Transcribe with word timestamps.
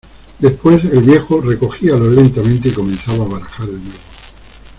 después 0.39 0.83
el 0.85 1.03
viejo 1.03 1.41
recogíalos 1.41 2.07
lentamente 2.07 2.69
y 2.69 2.71
comenzaba 2.71 3.23
a 3.23 3.27
barajar 3.27 3.67
de 3.67 3.73
nuevo. 3.77 3.99